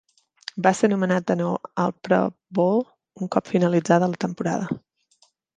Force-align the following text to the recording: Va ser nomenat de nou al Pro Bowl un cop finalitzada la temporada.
Va 0.67 0.71
ser 0.79 0.87
nomenat 0.93 1.27
de 1.31 1.35
nou 1.41 1.51
al 1.83 1.93
Pro 2.09 2.19
Bowl 2.61 2.83
un 3.27 3.33
cop 3.37 3.55
finalitzada 3.55 4.11
la 4.15 4.21
temporada. 4.29 4.73